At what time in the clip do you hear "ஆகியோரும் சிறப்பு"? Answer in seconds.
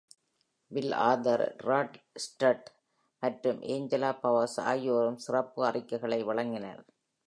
4.71-5.61